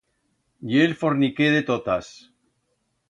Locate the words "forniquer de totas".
1.03-2.11